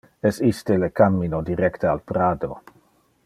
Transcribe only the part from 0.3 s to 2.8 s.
iste le cammino directe al Prado?